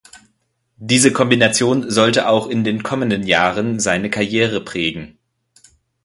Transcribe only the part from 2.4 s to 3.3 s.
in den kommenden